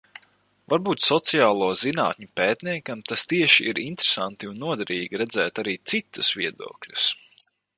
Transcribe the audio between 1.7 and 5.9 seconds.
zinātņu pētniekam tas tieši ir interesanti un noderīgi, redzēt arī